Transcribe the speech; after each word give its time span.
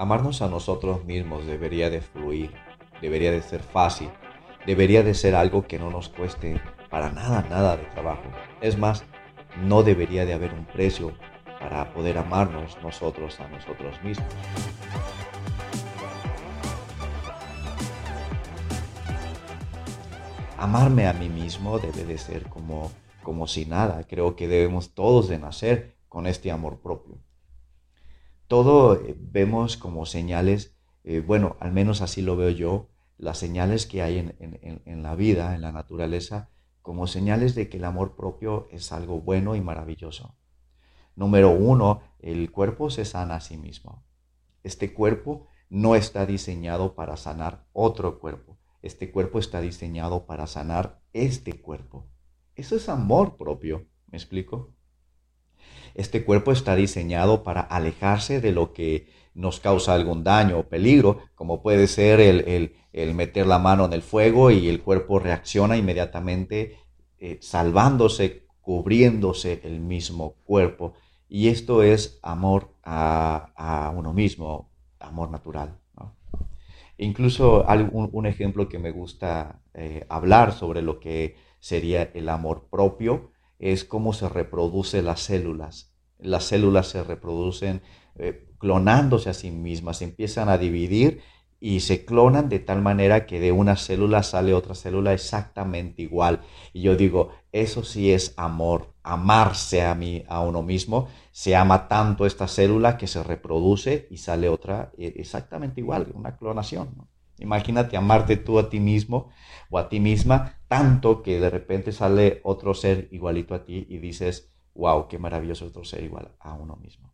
Amarnos 0.00 0.42
a 0.42 0.48
nosotros 0.48 1.04
mismos 1.04 1.44
debería 1.44 1.90
de 1.90 2.00
fluir, 2.00 2.54
debería 3.02 3.32
de 3.32 3.42
ser 3.42 3.60
fácil, 3.64 4.08
debería 4.64 5.02
de 5.02 5.12
ser 5.12 5.34
algo 5.34 5.66
que 5.66 5.76
no 5.76 5.90
nos 5.90 6.08
cueste 6.08 6.62
para 6.88 7.10
nada, 7.10 7.44
nada 7.50 7.76
de 7.76 7.82
trabajo. 7.86 8.22
Es 8.60 8.78
más, 8.78 9.02
no 9.60 9.82
debería 9.82 10.24
de 10.24 10.34
haber 10.34 10.52
un 10.54 10.66
precio 10.66 11.14
para 11.58 11.92
poder 11.92 12.16
amarnos 12.16 12.78
nosotros 12.80 13.40
a 13.40 13.48
nosotros 13.48 14.00
mismos. 14.04 14.32
Amarme 20.58 21.08
a 21.08 21.12
mí 21.12 21.28
mismo 21.28 21.80
debe 21.80 22.04
de 22.04 22.18
ser 22.18 22.44
como, 22.44 22.92
como 23.24 23.48
si 23.48 23.66
nada. 23.66 24.04
Creo 24.08 24.36
que 24.36 24.46
debemos 24.46 24.94
todos 24.94 25.28
de 25.28 25.40
nacer 25.40 25.96
con 26.08 26.28
este 26.28 26.52
amor 26.52 26.78
propio 26.78 27.18
todo 28.48 28.94
eh, 28.94 29.14
vemos 29.18 29.76
como 29.76 30.06
señales, 30.06 30.74
eh, 31.04 31.20
bueno, 31.20 31.56
al 31.60 31.72
menos 31.72 32.00
así 32.00 32.22
lo 32.22 32.36
veo 32.36 32.50
yo, 32.50 32.88
las 33.18 33.38
señales 33.38 33.86
que 33.86 34.02
hay 34.02 34.18
en, 34.18 35.02
la 35.02 35.14
vida, 35.14 35.54
en 35.54 35.60
la 35.60 35.72
naturaleza, 35.72 36.50
como 36.82 37.06
señales 37.06 37.54
de 37.54 37.68
que 37.68 37.76
el 37.76 37.84
amor 37.84 38.14
propio 38.14 38.68
es 38.70 38.92
algo 38.92 39.20
bueno 39.20 39.56
y 39.56 39.60
maravilloso. 39.60 40.36
Número 41.16 41.50
uno, 41.50 42.00
el 42.20 42.52
cuerpo 42.52 42.90
se 42.90 43.04
sana 43.04 43.36
a 43.36 43.40
sí 43.40 43.56
mismo. 43.56 44.04
Este 44.62 44.94
cuerpo 44.94 45.48
no 45.68 45.96
está 45.96 46.26
diseñado 46.26 46.94
para 46.94 47.16
sanar 47.16 47.66
otro 47.72 48.20
cuerpo. 48.20 48.56
Este 48.82 49.10
cuerpo 49.10 49.40
está 49.40 49.60
diseñado 49.60 50.24
para 50.26 50.46
sanar 50.46 51.00
este 51.12 51.60
cuerpo. 51.60 52.06
Eso 52.54 52.76
es 52.76 52.88
amor 52.88 53.36
propio. 53.36 53.88
¿Me 54.06 54.16
explico? 54.16 54.72
Este 55.98 56.24
cuerpo 56.24 56.52
está 56.52 56.76
diseñado 56.76 57.42
para 57.42 57.60
alejarse 57.60 58.40
de 58.40 58.52
lo 58.52 58.72
que 58.72 59.08
nos 59.34 59.58
causa 59.58 59.94
algún 59.94 60.22
daño 60.22 60.60
o 60.60 60.68
peligro, 60.68 61.18
como 61.34 61.60
puede 61.60 61.88
ser 61.88 62.20
el, 62.20 63.14
meter 63.16 63.48
la 63.48 63.58
mano 63.58 63.84
en 63.84 63.92
el 63.92 64.02
fuego 64.02 64.52
y 64.52 64.68
el 64.68 64.80
cuerpo 64.80 65.18
reacciona 65.18 65.76
inmediatamente 65.76 66.76
eh, 67.18 67.38
salvándose, 67.42 68.46
cubriéndose 68.60 69.60
el 69.64 69.80
mismo 69.80 70.36
cuerpo. 70.44 70.92
Y 71.28 71.48
esto 71.48 71.82
es 71.82 72.20
amor 72.22 72.76
a, 72.84 73.92
uno 73.96 74.12
mismo, 74.12 74.70
amor 75.00 75.30
natural. 75.32 75.80
Incluso 76.96 77.66
un, 77.92 78.08
un, 78.12 78.26
ejemplo 78.26 78.68
que 78.68 78.78
me 78.78 78.92
gusta 78.92 79.62
eh, 79.74 80.06
hablar 80.08 80.52
sobre 80.52 80.80
lo 80.80 81.00
que 81.00 81.34
sería 81.58 82.04
el 82.14 82.28
amor 82.28 82.68
propio 82.70 83.32
es 83.58 83.84
cómo 83.84 84.12
se 84.12 84.28
reproducen 84.28 85.04
las 85.04 85.20
células. 85.20 85.94
Las 86.18 86.44
células 86.44 86.88
se 86.88 87.04
reproducen 87.04 87.82
eh, 88.16 88.48
clonándose 88.58 89.30
a 89.30 89.34
sí 89.34 89.50
mismas, 89.50 89.98
se 89.98 90.04
empiezan 90.04 90.48
a 90.48 90.58
dividir 90.58 91.22
y 91.60 91.80
se 91.80 92.04
clonan 92.04 92.48
de 92.48 92.60
tal 92.60 92.82
manera 92.82 93.26
que 93.26 93.40
de 93.40 93.50
una 93.52 93.76
célula 93.76 94.22
sale 94.22 94.54
otra 94.54 94.74
célula 94.74 95.12
exactamente 95.12 96.02
igual. 96.02 96.42
Y 96.72 96.82
yo 96.82 96.96
digo, 96.96 97.30
eso 97.52 97.82
sí 97.82 98.12
es 98.12 98.34
amor, 98.36 98.94
amarse 99.02 99.82
a 99.82 99.94
mí, 99.94 100.24
a 100.28 100.40
uno 100.40 100.62
mismo. 100.62 101.08
Se 101.32 101.56
ama 101.56 101.88
tanto 101.88 102.26
esta 102.26 102.46
célula 102.46 102.96
que 102.96 103.06
se 103.06 103.22
reproduce 103.22 104.06
y 104.10 104.18
sale 104.18 104.48
otra 104.48 104.92
eh, 104.98 105.14
exactamente 105.16 105.80
igual, 105.80 106.08
una 106.14 106.36
clonación. 106.36 107.08
Imagínate 107.40 107.96
amarte 107.96 108.36
tú 108.36 108.58
a 108.58 108.68
ti 108.68 108.80
mismo 108.80 109.30
o 109.70 109.78
a 109.78 109.88
ti 109.88 110.00
misma 110.00 110.60
tanto 110.68 111.22
que 111.22 111.40
de 111.40 111.50
repente 111.50 111.92
sale 111.92 112.40
otro 112.44 112.74
ser 112.74 113.08
igualito 113.10 113.54
a 113.54 113.64
ti 113.64 113.86
y 113.88 113.98
dices, 113.98 114.52
wow, 114.74 115.08
qué 115.08 115.18
maravilloso 115.18 115.66
otro 115.66 115.84
ser 115.84 116.04
igual 116.04 116.34
a 116.40 116.54
uno 116.54 116.76
mismo. 116.76 117.12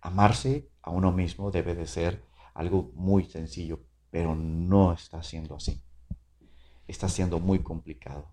Amarse 0.00 0.70
a 0.82 0.90
uno 0.90 1.12
mismo 1.12 1.50
debe 1.50 1.74
de 1.74 1.86
ser 1.86 2.24
algo 2.54 2.92
muy 2.94 3.24
sencillo, 3.24 3.80
pero 4.10 4.34
no 4.34 4.92
está 4.92 5.22
siendo 5.22 5.56
así. 5.56 5.82
Está 6.86 7.08
siendo 7.08 7.40
muy 7.40 7.60
complicado. 7.60 8.30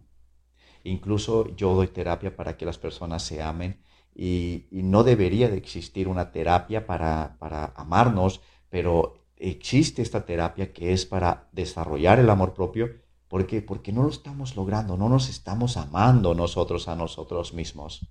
Incluso 0.84 1.56
yo 1.56 1.74
doy 1.74 1.88
terapia 1.88 2.36
para 2.36 2.58
que 2.58 2.66
las 2.66 2.78
personas 2.78 3.24
se 3.24 3.42
amen 3.42 3.82
y, 4.14 4.68
no 4.72 5.04
debería 5.04 5.50
de 5.50 5.58
existir 5.58 6.08
una 6.08 6.32
terapia 6.32 6.86
para, 6.86 7.38
para 7.40 7.74
amarnos, 7.76 8.42
pero 8.70 9.25
existe 9.38 10.02
esta 10.02 10.26
terapia 10.26 10.74
que 10.74 10.94
es 10.94 11.06
para 11.06 11.50
desarrollar 11.52 12.20
el 12.20 12.30
amor 12.30 12.54
propio. 12.54 12.90
¿Por 13.28 13.48
qué? 13.48 13.62
Porque 13.62 13.92
no 13.92 14.04
lo 14.04 14.10
estamos 14.10 14.56
logrando, 14.56 14.98
no 14.98 15.10
nos 15.10 15.30
estamos 15.30 15.78
amando 15.78 16.36
nosotros 16.36 16.88
a 16.88 16.96
nosotros 16.96 17.54
mismos. 17.54 18.08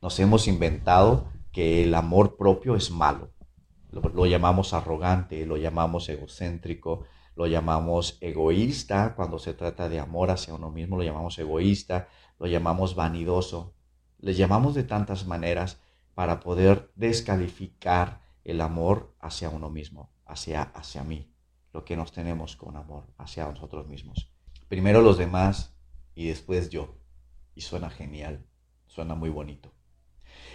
Nos 0.00 0.18
hemos 0.20 0.46
inventado 0.46 1.26
que 1.52 1.82
el 1.82 1.94
amor 1.94 2.36
propio 2.36 2.76
es 2.76 2.90
malo. 2.90 3.32
Lo, 3.90 4.26
llamamos 4.26 4.74
arrogante, 4.74 5.44
lo 5.44 5.56
llamamos 5.56 6.08
egocéntrico, 6.08 7.04
lo 7.34 7.46
llamamos 7.46 8.18
egoísta 8.20 9.14
cuando 9.16 9.38
se 9.38 9.54
trata 9.54 9.88
de 9.88 9.98
amor 9.98 10.30
hacia 10.30 10.54
uno 10.54 10.70
mismo, 10.70 10.96
lo 10.96 11.02
llamamos 11.02 11.38
egoísta, 11.38 12.08
lo 12.38 12.46
llamamos 12.46 12.94
vanidoso. 12.94 13.74
Le 14.20 14.34
llamamos 14.34 14.74
de 14.74 14.84
tantas 14.84 15.26
maneras 15.26 15.80
para 16.14 16.40
poder 16.40 16.90
descalificar 16.96 18.27
el 18.50 18.60
amor 18.62 19.14
hacia 19.20 19.50
uno 19.50 19.68
mismo, 19.70 20.10
hacia, 20.24 20.62
hacia 20.62 21.04
mí, 21.04 21.30
lo 21.72 21.84
que 21.84 21.96
nos 21.96 22.12
tenemos 22.12 22.56
con 22.56 22.76
amor 22.76 23.04
hacia 23.18 23.46
nosotros 23.46 23.86
mismos. 23.86 24.32
Primero 24.68 25.02
los 25.02 25.18
demás 25.18 25.76
y 26.14 26.28
después 26.28 26.70
yo. 26.70 26.96
Y 27.54 27.60
suena 27.60 27.90
genial, 27.90 28.46
suena 28.86 29.14
muy 29.14 29.28
bonito. 29.28 29.72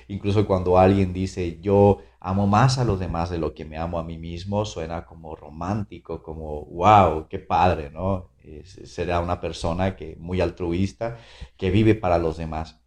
Incluso 0.08 0.48
cuando 0.48 0.78
alguien 0.78 1.14
dice 1.14 1.60
yo 1.62 2.00
amo 2.20 2.48
más 2.48 2.78
a 2.78 2.84
los 2.84 3.00
demás 3.00 3.30
de 3.30 3.38
lo 3.38 3.54
que 3.54 3.66
me 3.66 3.78
amo 3.78 4.00
a 4.00 4.04
mí 4.04 4.18
mismo, 4.18 4.66
suena 4.66 5.06
como 5.06 5.36
romántico, 5.36 6.24
como 6.24 6.66
wow, 6.66 7.28
qué 7.28 7.40
padre, 7.40 7.90
¿no? 7.92 8.32
será 8.64 9.20
una 9.20 9.40
persona 9.40 9.96
que 9.96 10.16
muy 10.18 10.42
altruista, 10.42 11.18
que 11.58 11.70
vive 11.70 11.96
para 11.96 12.18
los 12.18 12.38
demás. 12.38 12.82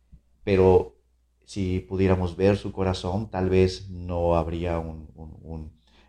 Pero 0.45 0.96
si 1.47 1.79
pudiéramos 1.79 2.37
ver 2.37 2.57
su 2.57 2.73
corazón, 2.73 3.31
tal 3.31 3.49
vez 3.49 3.89
no 3.89 4.35
habría 4.35 4.83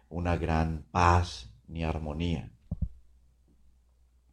una 0.09 0.35
gran 0.35 0.87
paz 0.91 1.53
ni 1.67 1.83
armonía, 1.83 2.51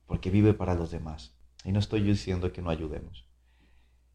porque 0.07 0.31
vive 0.31 0.55
para 0.55 0.75
los 0.75 0.91
demás. 0.91 1.37
Y 1.63 1.73
no 1.73 1.79
estoy 1.79 2.03
diciendo 2.03 2.53
que 2.53 2.63
no 2.63 2.71
ayudemos, 2.71 3.29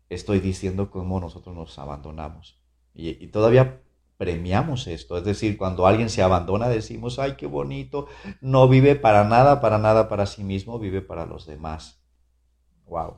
estoy 0.10 0.40
diciendo 0.40 0.90
cómo 0.90 1.20
nosotros 1.20 1.56
nos 1.56 1.78
abandonamos. 1.78 2.60
Y, 2.96 3.24
y 3.24 3.28
todavía 3.28 3.84
premiamos 4.18 4.88
esto, 4.88 5.16
es 5.16 5.24
decir, 5.24 5.58
cuando 5.58 5.86
alguien 5.86 6.10
se 6.10 6.24
abandona 6.24 6.70
decimos, 6.70 7.20
ay, 7.20 7.36
qué 7.38 7.46
bonito, 7.46 8.08
no 8.42 8.68
vive 8.68 8.96
para 8.96 9.24
nada, 9.26 9.62
para 9.62 9.78
nada 9.78 10.10
para 10.10 10.26
sí 10.26 10.44
mismo, 10.44 10.80
vive 10.80 11.02
para 11.02 11.28
los 11.28 11.46
demás. 11.46 12.04
¡Wow! 12.88 13.18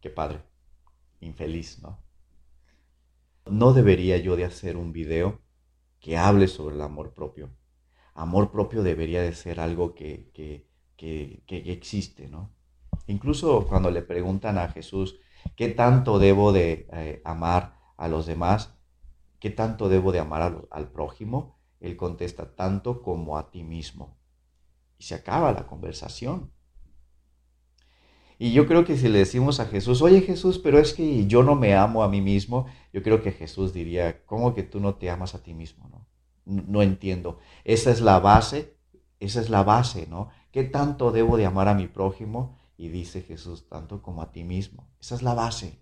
¡Qué 0.00 0.10
padre! 0.10 0.42
Infeliz, 1.20 1.80
¿no? 1.80 2.02
No 3.46 3.72
debería 3.72 4.16
yo 4.18 4.36
de 4.36 4.44
hacer 4.44 4.76
un 4.76 4.92
video 4.92 5.40
que 6.00 6.16
hable 6.16 6.48
sobre 6.48 6.76
el 6.76 6.82
amor 6.82 7.14
propio. 7.14 7.50
Amor 8.14 8.50
propio 8.50 8.82
debería 8.82 9.22
de 9.22 9.34
ser 9.34 9.60
algo 9.60 9.94
que, 9.94 10.30
que, 10.32 10.66
existe, 11.48 12.28
¿no? 12.28 12.54
Incluso 13.06 13.66
cuando 13.66 13.90
le 13.90 14.02
preguntan 14.02 14.58
a 14.58 14.68
Jesús, 14.68 15.18
¿qué 15.56 15.68
tanto 15.68 16.18
debo 16.18 16.52
de 16.52 16.88
eh, 16.92 17.22
amar 17.24 17.78
a 17.96 18.08
los 18.08 18.26
demás? 18.26 18.78
¿Qué 19.40 19.50
tanto 19.50 19.88
debo 19.88 20.12
de 20.12 20.20
amar 20.20 20.66
al 20.70 20.92
prójimo? 20.92 21.58
Él 21.80 21.96
contesta, 21.96 22.54
tanto 22.54 23.02
como 23.02 23.38
a 23.38 23.50
ti 23.50 23.64
mismo. 23.64 24.18
Y 24.98 25.04
se 25.04 25.16
acaba 25.16 25.52
la 25.52 25.66
conversación. 25.66 26.52
Y 28.42 28.52
yo 28.52 28.66
creo 28.66 28.84
que 28.84 28.96
si 28.96 29.08
le 29.08 29.20
decimos 29.20 29.60
a 29.60 29.66
Jesús, 29.66 30.02
oye 30.02 30.20
Jesús, 30.20 30.58
pero 30.58 30.80
es 30.80 30.94
que 30.94 31.28
yo 31.28 31.44
no 31.44 31.54
me 31.54 31.76
amo 31.76 32.02
a 32.02 32.08
mí 32.08 32.20
mismo, 32.20 32.66
yo 32.92 33.00
creo 33.00 33.22
que 33.22 33.30
Jesús 33.30 33.72
diría, 33.72 34.24
¿cómo 34.26 34.52
que 34.52 34.64
tú 34.64 34.80
no 34.80 34.96
te 34.96 35.10
amas 35.10 35.36
a 35.36 35.44
ti 35.44 35.54
mismo? 35.54 35.88
No, 35.88 36.64
no 36.66 36.82
entiendo. 36.82 37.38
Esa 37.62 37.92
es 37.92 38.00
la 38.00 38.18
base, 38.18 38.74
esa 39.20 39.40
es 39.40 39.48
la 39.48 39.62
base, 39.62 40.08
¿no? 40.08 40.30
¿Qué 40.50 40.64
tanto 40.64 41.12
debo 41.12 41.36
de 41.36 41.46
amar 41.46 41.68
a 41.68 41.74
mi 41.74 41.86
prójimo? 41.86 42.58
Y 42.76 42.88
dice 42.88 43.22
Jesús, 43.22 43.68
tanto 43.68 44.02
como 44.02 44.22
a 44.22 44.32
ti 44.32 44.42
mismo. 44.42 44.88
Esa 45.00 45.14
es 45.14 45.22
la 45.22 45.34
base. 45.34 45.78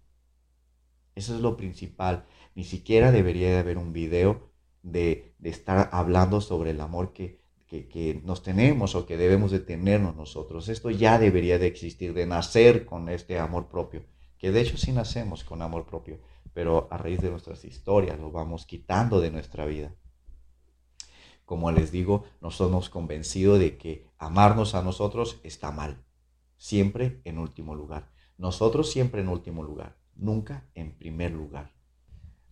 Eso 1.14 1.34
es 1.34 1.40
lo 1.40 1.56
principal. 1.56 2.26
Ni 2.54 2.64
siquiera 2.64 3.10
debería 3.10 3.48
de 3.48 3.58
haber 3.58 3.78
un 3.78 3.94
video 3.94 4.50
de, 4.82 5.34
de 5.38 5.48
estar 5.48 5.88
hablando 5.92 6.42
sobre 6.42 6.72
el 6.72 6.82
amor 6.82 7.14
que, 7.14 7.39
que, 7.70 8.20
nos 8.24 8.42
tenemos 8.42 8.96
o 8.96 9.06
que 9.06 9.16
debemos 9.16 9.52
de 9.52 9.60
tenernos 9.60 10.16
nosotros. 10.16 10.68
Esto 10.68 10.90
ya 10.90 11.18
debería 11.18 11.58
de 11.58 11.68
existir, 11.68 12.14
de 12.14 12.26
nacer 12.26 12.84
con 12.84 13.08
este 13.08 13.38
amor 13.38 13.68
propio, 13.68 14.04
que 14.38 14.50
de 14.50 14.60
hecho 14.60 14.76
sí 14.76 14.90
nacemos 14.90 15.44
con 15.44 15.62
amor 15.62 15.86
propio, 15.86 16.20
pero 16.52 16.88
a 16.90 16.98
raíz 16.98 17.20
de 17.20 17.30
nuestras 17.30 17.64
historias 17.64 18.18
lo 18.18 18.32
vamos 18.32 18.66
quitando 18.66 19.20
de 19.20 19.30
nuestra 19.30 19.66
vida. 19.66 19.94
Como 21.44 21.70
les 21.70 21.92
digo, 21.92 22.24
nos 22.40 22.56
somos 22.56 22.90
convencidos 22.90 23.60
de 23.60 23.78
que 23.78 24.06
amarnos 24.18 24.74
a 24.74 24.82
nosotros 24.82 25.38
está 25.44 25.70
mal, 25.70 26.04
siempre 26.56 27.20
en 27.24 27.38
último 27.38 27.76
lugar. 27.76 28.10
Nosotros 28.36 28.90
siempre 28.90 29.20
en 29.20 29.28
último 29.28 29.62
lugar, 29.62 29.96
nunca 30.16 30.68
en 30.74 30.96
primer 30.96 31.32
lugar. 31.32 31.72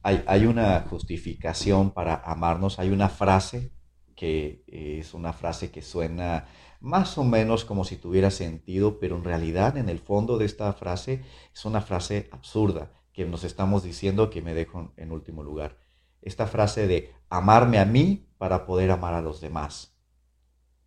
hay, 0.02 0.46
una 0.46 0.80
justificación 0.88 1.90
para 1.90 2.14
amarnos, 2.14 2.78
hay 2.78 2.90
una 2.90 3.08
frase 3.08 3.72
que 4.18 4.64
es 4.66 5.14
una 5.14 5.32
frase 5.32 5.70
que 5.70 5.80
suena 5.80 6.48
más 6.80 7.18
o 7.18 7.24
menos 7.24 7.64
como 7.64 7.84
si 7.84 7.96
tuviera 7.96 8.32
sentido, 8.32 8.98
pero 8.98 9.16
en 9.16 9.22
realidad 9.22 9.76
en 9.76 9.88
el 9.88 10.00
fondo 10.00 10.38
de 10.38 10.44
esta 10.44 10.72
frase 10.72 11.22
es 11.54 11.64
una 11.64 11.80
frase 11.80 12.28
absurda 12.32 12.90
que 13.12 13.24
nos 13.24 13.44
estamos 13.44 13.84
diciendo 13.84 14.28
que 14.28 14.42
me 14.42 14.54
dejo 14.54 14.92
en 14.96 15.12
último 15.12 15.44
lugar. 15.44 15.78
Esta 16.20 16.48
frase 16.48 16.88
de 16.88 17.14
amarme 17.28 17.78
a 17.78 17.84
mí 17.84 18.26
para 18.38 18.66
poder 18.66 18.90
amar 18.90 19.14
a 19.14 19.22
los 19.22 19.40
demás. 19.40 19.96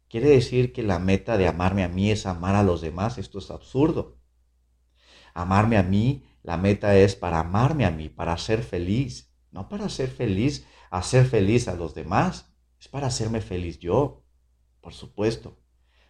¿Quiere 0.09 0.27
decir 0.27 0.73
que 0.73 0.83
la 0.83 0.99
meta 0.99 1.37
de 1.37 1.47
amarme 1.47 1.85
a 1.85 1.87
mí 1.87 2.11
es 2.11 2.25
amar 2.25 2.55
a 2.55 2.63
los 2.63 2.81
demás? 2.81 3.17
Esto 3.17 3.39
es 3.39 3.49
absurdo. 3.49 4.17
Amarme 5.33 5.77
a 5.77 5.83
mí, 5.83 6.25
la 6.43 6.57
meta 6.57 6.97
es 6.97 7.15
para 7.15 7.39
amarme 7.39 7.85
a 7.85 7.91
mí, 7.91 8.09
para 8.09 8.37
ser 8.37 8.61
feliz. 8.61 9.33
No 9.51 9.69
para 9.69 9.87
ser 9.87 10.09
feliz, 10.09 10.67
hacer 10.89 11.25
feliz 11.25 11.69
a 11.69 11.75
los 11.75 11.95
demás. 11.95 12.50
Es 12.81 12.89
para 12.89 13.07
hacerme 13.07 13.39
feliz 13.39 13.79
yo, 13.79 14.23
por 14.81 14.93
supuesto. 14.93 15.55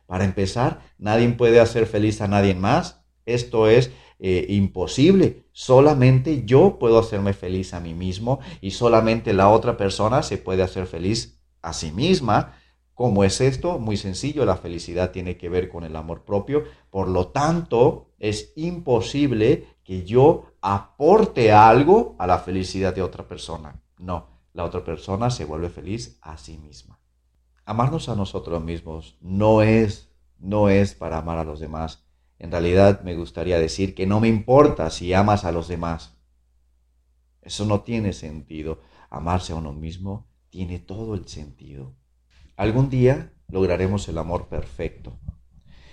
Para 0.08 0.26
empezar, 0.26 0.82
nadie 0.98 1.30
puede 1.30 1.60
hacer 1.60 1.86
feliz 1.86 2.20
a 2.22 2.28
nadie 2.28 2.56
más. 2.56 3.04
Esto 3.28 3.68
es 3.68 3.92
eh, 4.18 4.48
imposible. 4.50 5.46
Solamente 5.52 6.46
yo 6.46 6.80
puedo 6.80 6.98
hacerme 6.98 7.34
feliz 7.34 7.76
a 7.76 7.80
mí 7.80 7.94
mismo 7.94 8.40
y 8.60 8.72
solamente 8.72 9.34
la 9.34 9.50
otra 9.50 9.78
persona 9.78 10.24
se 10.24 10.40
puede 10.40 10.64
hacer 10.64 10.88
feliz 10.88 11.40
a 11.62 11.74
sí 11.74 11.92
misma 11.92 12.56
¿Cómo 13.02 13.24
es 13.24 13.42
esto? 13.42 13.80
Muy 13.80 13.98
sencillo, 13.98 14.46
la 14.46 14.58
felicidad 14.58 15.10
tiene 15.10 15.36
que 15.36 15.50
ver 15.50 15.70
con 15.70 15.84
el 15.84 15.96
amor 15.96 16.24
propio, 16.24 16.66
por 16.92 17.08
lo 17.08 17.30
tanto 17.30 18.12
es 18.20 18.54
imposible 18.56 19.66
que 19.84 20.04
yo 20.04 20.52
aporte 20.62 21.52
algo 21.52 22.16
a 22.20 22.28
la 22.28 22.38
felicidad 22.38 22.94
de 22.94 23.02
otra 23.02 23.28
persona. 23.28 23.82
No, 23.98 24.31
la 24.54 24.66
otra 24.66 24.84
persona 24.84 25.30
se 25.30 25.46
vuelve 25.46 25.70
feliz 25.70 26.18
a 26.22 26.38
sí 26.38 26.58
misma. 26.58 27.00
Amarnos 27.66 28.10
a 28.10 28.16
nosotros 28.16 28.64
mismos 28.64 29.18
no 29.22 29.62
es 29.62 30.12
no 30.42 30.70
es 30.70 30.96
para 30.96 31.20
amar 31.20 31.38
a 31.38 31.44
los 31.44 31.60
demás. 31.60 32.04
En 32.40 32.52
realidad 32.52 33.02
me 33.04 33.16
gustaría 33.16 33.60
decir 33.60 33.94
que 33.94 34.08
no 34.08 34.20
me 34.20 34.28
importa 34.28 34.90
si 34.90 35.14
amas 35.14 35.46
a 35.46 35.52
los 35.52 35.68
demás. 35.68 36.18
Eso 37.42 37.66
no 37.66 37.82
tiene 37.82 38.14
sentido. 38.14 38.82
Amarse 39.10 39.54
a 39.54 39.58
uno 39.58 39.72
mismo 39.74 40.28
tiene 40.50 40.80
todo 40.80 41.14
el 41.14 41.28
sentido. 41.28 41.96
Algún 42.58 42.90
día 42.90 43.34
lograremos 43.48 44.08
el 44.08 44.18
amor 44.18 44.48
perfecto. 44.48 45.20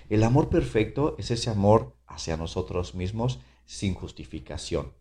El 0.09 0.23
amor 0.23 0.49
perfecto 0.49 1.15
es 1.19 1.29
ese 1.29 1.51
amor 1.51 1.95
hacia 2.07 2.35
nosotros 2.35 2.95
mismos 2.95 3.39
sin 3.65 3.93
justificación, 3.93 4.93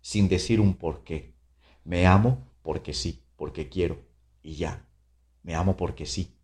sin 0.00 0.28
decir 0.28 0.60
un 0.60 0.74
por 0.74 1.04
qué. 1.04 1.36
Me 1.84 2.06
amo 2.08 2.49
porque 2.62 2.92
sí, 2.94 3.24
porque 3.36 3.68
quiero, 3.68 3.98
y 4.42 4.54
ya. 4.56 4.86
Me 5.42 5.54
amo 5.54 5.76
porque 5.76 6.06
sí. 6.06 6.36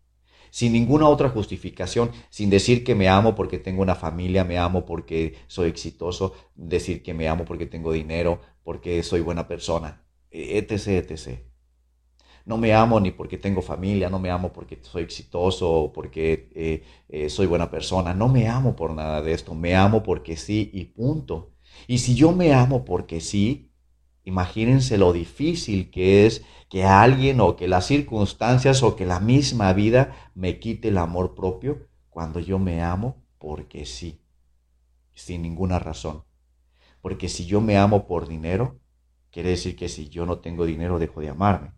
Sin 0.49 0.73
ninguna 0.73 1.07
otra 1.09 1.29
justificación, 1.29 2.11
sin 2.29 2.49
decir 2.49 2.83
que 2.83 2.95
me 2.95 3.09
amo 3.09 3.35
porque 3.35 3.59
tengo 3.59 3.81
una 3.81 3.95
familia, 3.95 4.43
me 4.43 4.57
amo 4.57 4.85
porque 4.85 5.35
soy 5.47 5.69
exitoso, 5.69 6.33
decir 6.55 7.03
que 7.03 7.13
me 7.13 7.27
amo 7.27 7.45
porque 7.45 7.65
tengo 7.65 7.91
dinero, 7.91 8.41
porque 8.63 9.03
soy 9.03 9.21
buena 9.21 9.47
persona, 9.47 10.03
etc., 10.31 10.87
etc 10.87 11.47
no 12.47 12.57
me 12.57 12.73
amo 12.73 12.99
ni 12.99 13.11
porque 13.11 13.37
tengo 13.37 13.61
familia, 13.61 14.09
no 14.09 14.19
me 14.19 14.29
amo 14.31 14.53
porque 14.53 14.79
soy 14.81 15.03
exitoso 15.03 15.91
porque 15.93 16.49
eh, 16.55 16.83
eh, 17.09 17.29
soy 17.29 17.45
buena 17.45 17.69
persona, 17.69 18.13
no 18.13 18.29
me 18.29 18.47
amo 18.47 18.75
por 18.75 18.93
nada 18.93 19.21
de 19.21 19.33
esto, 19.33 19.53
me 19.53 19.75
amo 19.75 20.01
porque 20.01 20.37
sí 20.37 20.69
y 20.73 20.85
punto. 20.85 21.51
Y 21.87 21.97
si 21.99 22.15
yo 22.15 22.31
me 22.31 22.53
amo 22.53 22.85
porque 22.85 23.19
sí, 23.19 23.66
imagínense 24.27 24.97
lo 24.97 25.13
difícil 25.13 25.89
que 25.89 26.25
es 26.25 26.43
que 26.67 26.83
alguien 26.83 27.39
o 27.39 27.55
que 27.55 27.69
las 27.69 27.87
circunstancias 27.87 28.83
o 28.83 28.97
que 28.97 29.05
la 29.05 29.21
misma 29.21 29.71
vida 29.71 30.31
me 30.35 30.59
quite 30.59 30.89
el 30.89 30.97
amor 30.97 31.33
propio 31.33 31.87
cuando 32.09 32.41
yo 32.41 32.59
me 32.59 32.81
amo 32.81 33.23
porque 33.37 33.85
sí, 33.85 34.19
sin 35.13 35.43
ninguna 35.43 35.79
razón. 35.79 36.25
Porque 37.01 37.29
si 37.29 37.45
yo 37.45 37.61
me 37.61 37.77
amo 37.77 38.05
por 38.05 38.27
dinero, 38.27 38.81
quiere 39.31 39.51
decir 39.51 39.77
que 39.77 39.87
si 39.87 40.09
yo 40.09 40.25
no 40.25 40.39
tengo 40.39 40.65
dinero 40.65 40.99
dejo 40.99 41.21
de 41.21 41.29
amarme. 41.29 41.71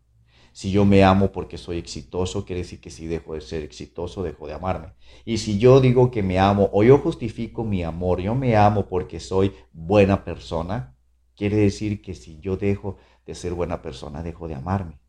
Si 0.51 0.71
yo 0.71 0.85
me 0.85 1.03
amo 1.03 1.31
porque 1.31 1.59
soy 1.59 1.77
exitoso, 1.77 2.45
quiere 2.45 2.63
decir 2.63 2.81
que 2.81 2.89
si 2.89 3.05
dejo 3.05 3.35
de 3.35 3.41
ser 3.41 3.61
exitoso, 3.61 4.23
dejo 4.23 4.47
de 4.47 4.53
amarme. 4.53 4.93
Y 5.23 5.37
si 5.37 5.59
yo 5.59 5.79
digo 5.81 6.09
que 6.09 6.23
me 6.23 6.39
amo 6.39 6.71
o 6.73 6.83
yo 6.83 6.97
justifico 6.97 7.63
mi 7.63 7.83
amor, 7.83 8.19
yo 8.21 8.33
me 8.33 8.57
amo 8.57 8.87
porque 8.87 9.19
soy 9.19 9.53
buena 9.71 10.23
persona, 10.23 10.95
quiere 11.39 11.55
decir 11.55 12.01
que 12.01 12.15
si 12.15 12.37
yo 12.41 12.57
dejo 12.57 12.97
de 13.25 13.33
ser 13.33 13.53
buena 13.53 13.81
persona, 13.81 14.21
dejo 14.23 14.49
de 14.49 14.55
amarme. 14.55 14.99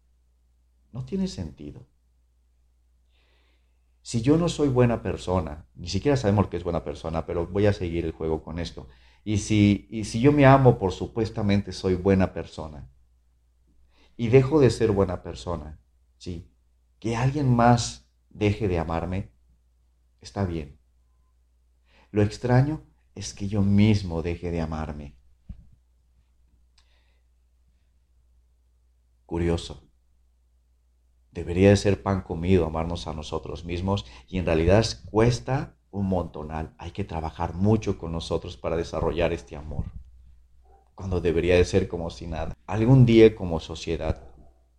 No 0.93 1.05
tiene 1.05 1.27
sentido. 1.27 1.89
Si 4.01 4.23
yo 4.23 4.37
no 4.37 4.49
soy 4.49 4.69
buena 4.69 5.03
persona, 5.03 5.67
ni 5.75 5.89
siquiera 5.89 6.17
sabemos 6.17 6.47
que 6.47 6.57
es 6.57 6.63
buena 6.63 6.85
persona, 6.85 7.27
pero 7.27 7.49
voy 7.49 7.67
a 7.67 7.73
seguir 7.73 8.05
el 8.05 8.13
juego 8.13 8.45
con 8.45 8.61
esto. 8.61 8.87
Y 9.25 9.39
si, 9.39 9.89
y 9.91 10.05
si 10.05 10.21
yo 10.21 10.31
me 10.31 10.47
amo 10.47 10.79
por 10.79 10.93
supuestamente 10.93 11.73
soy 11.73 11.97
buena 11.97 12.33
persona, 12.33 12.89
y 14.17 14.29
dejo 14.29 14.61
de 14.61 14.71
ser 14.71 14.93
buena 14.93 15.25
persona, 15.25 15.81
sí, 16.17 16.49
que 17.01 17.17
alguien 17.17 17.53
más 17.53 18.09
deje 18.29 18.69
de 18.69 18.79
amarme, 18.79 19.33
está 20.21 20.45
bien. 20.45 20.79
Lo 22.13 22.23
extraño 22.23 22.85
es 23.17 23.35
que 23.35 23.49
yo 23.49 23.63
mismo 23.63 24.23
deje 24.23 24.53
de 24.53 24.61
amarme. 24.61 25.20
Curioso. 29.31 29.81
Debería 31.31 31.69
de 31.69 31.77
ser 31.77 32.03
pan 32.03 32.23
comido 32.23 32.67
amarnos 32.67 33.07
a 33.07 33.13
nosotros 33.13 33.65
mismos 33.65 34.05
y 34.27 34.39
en 34.39 34.45
realidad 34.45 34.85
cuesta 35.09 35.77
un 35.93 36.07
montonal. 36.07 36.75
Hay 36.79 36.91
que 36.91 37.05
trabajar 37.05 37.55
mucho 37.55 37.97
con 37.97 38.11
nosotros 38.11 38.57
para 38.57 38.77
desarrollar 38.77 39.33
este 39.33 39.55
amor 39.55 39.85
cuando 40.97 41.21
debería 41.21 41.55
de 41.55 41.65
ser 41.65 41.87
como 41.87 42.11
si 42.11 42.27
nada. 42.27 42.57
Algún 42.67 43.07
día 43.07 43.37
como 43.37 43.61
sociedad, 43.61 44.21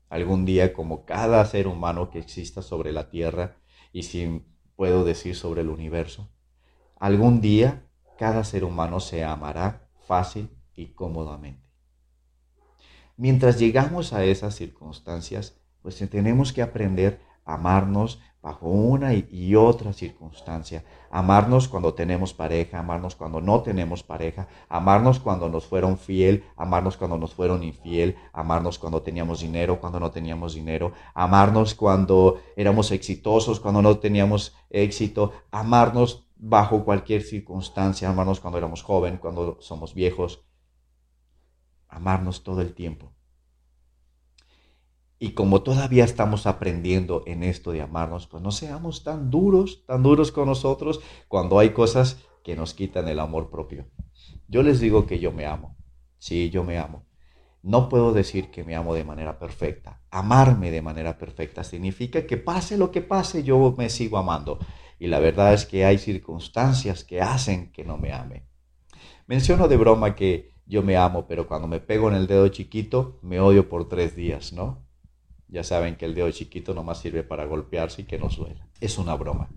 algún 0.09 0.43
día 0.43 0.73
como 0.73 1.05
cada 1.05 1.45
ser 1.45 1.65
humano 1.65 2.09
que 2.09 2.19
exista 2.19 2.61
sobre 2.61 2.91
la 2.91 3.09
tierra 3.09 3.55
y 3.93 4.03
si 4.03 4.43
puedo 4.75 5.05
decir 5.05 5.37
sobre 5.37 5.61
el 5.61 5.69
universo, 5.69 6.29
algún 6.99 7.39
día 7.39 7.87
cada 8.17 8.43
ser 8.43 8.65
humano 8.65 8.99
se 8.99 9.23
amará 9.23 9.87
fácil 10.05 10.49
y 10.75 10.87
cómodamente. 10.87 11.70
Mientras 13.21 13.59
llegamos 13.59 14.13
a 14.13 14.23
esas 14.23 14.55
circunstancias, 14.55 15.55
pues 15.83 16.03
tenemos 16.09 16.53
que 16.53 16.63
aprender 16.63 17.21
a 17.45 17.53
amarnos 17.53 18.19
bajo 18.41 18.67
una 18.67 19.13
y 19.13 19.53
otra 19.53 19.93
circunstancia. 19.93 20.83
Amarnos 21.11 21.67
cuando 21.67 21.93
tenemos 21.93 22.33
pareja, 22.33 22.79
amarnos 22.79 23.15
cuando 23.15 23.39
no 23.39 23.61
tenemos 23.61 24.01
pareja, 24.01 24.47
amarnos 24.67 25.19
cuando 25.19 25.49
nos 25.49 25.67
fueron 25.67 25.99
fiel, 25.99 26.45
amarnos 26.57 26.97
cuando 26.97 27.15
nos 27.15 27.35
fueron 27.35 27.61
infiel, 27.61 28.15
amarnos 28.33 28.79
cuando 28.79 29.03
teníamos 29.03 29.41
dinero, 29.41 29.79
cuando 29.79 29.99
no 29.99 30.09
teníamos 30.09 30.55
dinero, 30.55 30.93
amarnos 31.13 31.75
cuando 31.75 32.41
éramos 32.55 32.91
exitosos, 32.91 33.59
cuando 33.59 33.83
no 33.83 33.99
teníamos 33.99 34.55
éxito, 34.71 35.31
amarnos 35.51 36.27
bajo 36.37 36.83
cualquier 36.83 37.21
circunstancia, 37.21 38.09
amarnos 38.09 38.39
cuando 38.39 38.57
éramos 38.57 38.81
jóvenes, 38.81 39.19
cuando 39.19 39.57
somos 39.61 39.93
viejos, 39.93 40.43
amarnos 42.01 42.43
todo 42.43 42.61
el 42.61 42.73
tiempo. 42.73 43.13
Y 45.19 45.33
como 45.33 45.61
todavía 45.61 46.03
estamos 46.03 46.47
aprendiendo 46.47 47.21
en 47.27 47.43
esto 47.43 47.71
de 47.71 47.81
amarnos, 47.81 48.25
pues 48.25 48.41
no 48.41 48.51
seamos 48.51 49.03
tan 49.03 49.29
duros, 49.29 49.85
tan 49.85 50.01
duros 50.01 50.31
con 50.31 50.47
nosotros 50.47 50.99
cuando 51.27 51.59
hay 51.59 51.69
cosas 51.69 52.17
que 52.43 52.55
nos 52.55 52.73
quitan 52.73 53.07
el 53.07 53.19
amor 53.19 53.51
propio. 53.51 53.85
Yo 54.47 54.63
les 54.63 54.79
digo 54.79 55.05
que 55.05 55.19
yo 55.19 55.31
me 55.31 55.45
amo. 55.45 55.77
Sí, 56.17 56.49
yo 56.49 56.63
me 56.63 56.79
amo. 56.79 57.05
No 57.61 57.87
puedo 57.87 58.13
decir 58.13 58.49
que 58.49 58.63
me 58.63 58.75
amo 58.75 58.95
de 58.95 59.03
manera 59.03 59.37
perfecta. 59.37 60.01
Amarme 60.09 60.71
de 60.71 60.81
manera 60.81 61.19
perfecta 61.19 61.63
significa 61.63 62.25
que 62.25 62.37
pase 62.37 62.75
lo 62.75 62.89
que 62.89 63.03
pase, 63.03 63.43
yo 63.43 63.75
me 63.77 63.91
sigo 63.91 64.17
amando. 64.17 64.57
Y 64.97 65.05
la 65.05 65.19
verdad 65.19 65.53
es 65.53 65.67
que 65.67 65.85
hay 65.85 65.99
circunstancias 65.99 67.03
que 67.03 67.21
hacen 67.21 67.71
que 67.71 67.85
no 67.85 67.99
me 67.99 68.11
ame. 68.11 68.47
Menciono 69.27 69.67
de 69.67 69.77
broma 69.77 70.15
que 70.15 70.50
yo 70.71 70.81
me 70.83 70.95
amo, 70.95 71.27
pero 71.27 71.49
cuando 71.49 71.67
me 71.67 71.81
pego 71.81 72.07
en 72.07 72.15
el 72.15 72.27
dedo 72.27 72.47
chiquito, 72.47 73.19
me 73.21 73.41
odio 73.41 73.67
por 73.67 73.89
tres 73.89 74.15
días, 74.15 74.53
¿no? 74.53 74.87
Ya 75.49 75.65
saben 75.65 75.97
que 75.97 76.05
el 76.05 76.15
dedo 76.15 76.31
chiquito 76.31 76.73
nomás 76.73 76.99
sirve 76.99 77.23
para 77.23 77.43
golpearse 77.43 78.03
y 78.03 78.05
que 78.05 78.17
nos 78.17 78.37
duela. 78.37 78.69
Es 78.79 78.97
una 78.97 79.15
broma. 79.15 79.49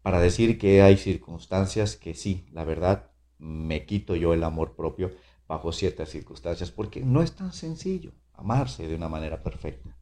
Para 0.00 0.20
decir 0.20 0.58
que 0.58 0.80
hay 0.80 0.96
circunstancias 0.96 1.96
que 1.96 2.14
sí, 2.14 2.46
la 2.50 2.64
verdad, 2.64 3.10
me 3.36 3.84
quito 3.84 4.16
yo 4.16 4.32
el 4.32 4.42
amor 4.42 4.74
propio 4.74 5.10
bajo 5.46 5.70
ciertas 5.70 6.08
circunstancias, 6.08 6.70
porque 6.70 7.00
no 7.00 7.20
es 7.20 7.32
tan 7.32 7.52
sencillo 7.52 8.12
amarse 8.32 8.88
de 8.88 8.94
una 8.94 9.10
manera 9.10 9.42
perfecta. 9.42 9.98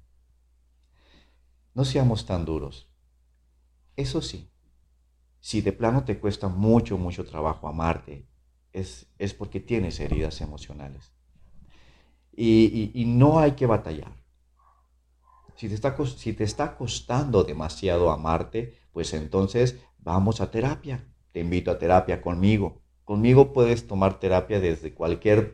No 1.75 1.85
seamos 1.85 2.25
tan 2.25 2.45
duros. 2.45 2.89
Eso 3.97 4.23
sí, 4.23 4.49
si 5.41 5.61
de 5.61 5.73
plano 5.73 6.05
te 6.05 6.21
cuesta 6.21 6.47
mucho, 6.47 6.99
mucho 6.99 7.25
trabajo 7.25 7.67
amarte, 7.67 8.30
es, 8.73 9.07
es 9.19 9.35
porque 9.35 9.61
tienes 9.61 10.01
heridas 10.01 10.41
emocionales. 10.41 11.13
y, 12.37 13.05
no 13.07 13.39
hay 13.39 13.53
que 13.53 13.67
batallar. 13.67 14.13
Si 15.57 15.69
te, 15.69 15.75
está, 15.75 15.95
si 16.07 16.33
te 16.33 16.45
está 16.45 16.75
costando 16.77 17.45
demasiado 17.45 18.11
amarte, 18.11 18.79
pues 18.93 19.13
entonces 19.13 19.79
vamos 19.99 20.41
a 20.41 20.51
terapia. 20.51 21.07
Te 21.33 21.41
invito 21.41 21.71
a 21.71 21.79
terapia 21.79 22.23
conmigo. 22.23 22.81
Conmigo 23.05 23.53
puedes 23.53 23.87
tomar 23.87 24.19
terapia 24.19 24.59
desde 24.59 24.95
cualquier 24.95 25.53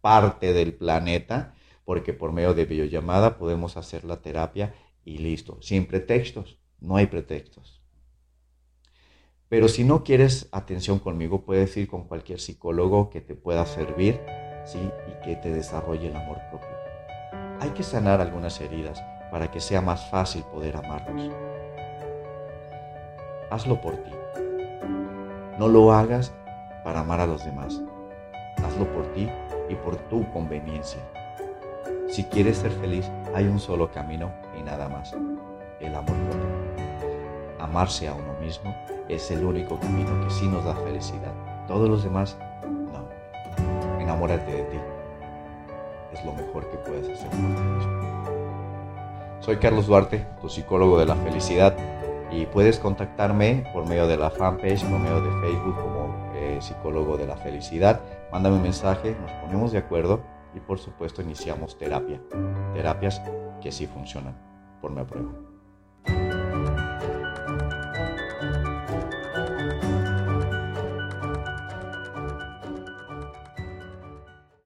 parte 0.00 0.54
del 0.54 0.72
planeta, 0.72 1.54
porque 1.84 2.14
por 2.14 2.32
medio 2.32 2.54
de 2.54 2.64
videollamada 2.64 3.36
podemos 3.36 3.76
hacer 3.76 4.04
la 4.04 4.22
terapia 4.22 4.74
y 5.04 5.18
listo, 5.18 5.58
sin 5.60 5.86
pretextos, 5.86 6.58
no 6.80 6.96
hay 6.96 7.06
pretextos. 7.06 7.81
Pero 9.52 9.68
si 9.68 9.84
no 9.84 10.02
quieres 10.02 10.48
atención 10.50 10.98
conmigo, 10.98 11.42
puedes 11.42 11.76
ir 11.76 11.86
con 11.86 12.04
cualquier 12.04 12.40
psicólogo 12.40 13.10
que 13.10 13.20
te 13.20 13.34
pueda 13.34 13.66
servir 13.66 14.18
¿sí? 14.64 14.78
y 15.06 15.22
que 15.22 15.36
te 15.36 15.52
desarrolle 15.52 16.08
el 16.08 16.16
amor 16.16 16.38
propio. 16.48 16.70
Hay 17.60 17.68
que 17.72 17.82
sanar 17.82 18.22
algunas 18.22 18.58
heridas 18.62 19.04
para 19.30 19.50
que 19.50 19.60
sea 19.60 19.82
más 19.82 20.08
fácil 20.08 20.42
poder 20.44 20.74
amarnos. 20.78 21.30
Hazlo 23.50 23.78
por 23.78 23.94
ti. 23.96 24.10
No 25.58 25.68
lo 25.68 25.92
hagas 25.92 26.32
para 26.82 27.00
amar 27.00 27.20
a 27.20 27.26
los 27.26 27.44
demás. 27.44 27.78
Hazlo 28.56 28.90
por 28.90 29.04
ti 29.12 29.28
y 29.68 29.74
por 29.74 29.96
tu 30.08 30.26
conveniencia. 30.32 31.02
Si 32.08 32.24
quieres 32.24 32.56
ser 32.56 32.72
feliz, 32.72 33.04
hay 33.34 33.44
un 33.44 33.60
solo 33.60 33.92
camino 33.92 34.32
y 34.58 34.62
nada 34.62 34.88
más, 34.88 35.14
el 35.78 35.94
amor 35.94 36.16
propio. 36.16 36.61
Amarse 37.62 38.08
a 38.08 38.14
uno 38.14 38.34
mismo 38.40 38.74
es 39.08 39.30
el 39.30 39.44
único 39.44 39.78
camino 39.78 40.10
que 40.24 40.30
sí 40.30 40.48
nos 40.48 40.64
da 40.64 40.74
felicidad. 40.74 41.32
Todos 41.68 41.88
los 41.88 42.02
demás, 42.02 42.36
no. 42.64 43.08
Enamórate 44.00 44.50
de 44.50 44.62
ti. 44.64 44.78
Es 46.12 46.24
lo 46.24 46.32
mejor 46.32 46.68
que 46.68 46.76
puedes 46.78 47.08
hacer 47.08 47.30
por 47.30 47.38
ti 47.38 47.62
mismo. 47.62 48.02
Soy 49.38 49.58
Carlos 49.58 49.86
Duarte, 49.86 50.26
tu 50.40 50.48
psicólogo 50.48 50.98
de 50.98 51.06
la 51.06 51.14
felicidad, 51.14 51.76
y 52.32 52.46
puedes 52.46 52.80
contactarme 52.80 53.64
por 53.72 53.86
medio 53.86 54.08
de 54.08 54.16
la 54.16 54.30
fanpage, 54.30 54.82
por 54.84 54.98
medio 54.98 55.20
de 55.20 55.30
Facebook 55.40 55.76
como 55.76 56.32
eh, 56.34 56.58
psicólogo 56.60 57.16
de 57.16 57.28
la 57.28 57.36
felicidad. 57.36 58.00
Mándame 58.32 58.56
un 58.56 58.62
mensaje, 58.62 59.16
nos 59.20 59.30
ponemos 59.40 59.70
de 59.70 59.78
acuerdo 59.78 60.20
y 60.52 60.58
por 60.58 60.80
supuesto 60.80 61.22
iniciamos 61.22 61.78
terapia. 61.78 62.20
Terapias 62.74 63.22
que 63.60 63.70
sí 63.70 63.86
funcionan 63.86 64.36
por 64.80 64.90
mi 64.90 65.04
prueba. 65.04 65.51